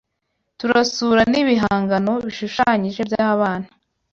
[0.59, 3.67] Turasura n’ibihangano bishushanyije by’abana